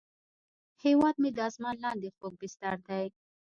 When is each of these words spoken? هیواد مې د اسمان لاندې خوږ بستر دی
هیواد 0.83 1.15
مې 1.21 1.29
د 1.35 1.39
اسمان 1.49 1.75
لاندې 1.85 2.09
خوږ 2.17 2.33
بستر 2.41 2.75
دی 2.87 3.05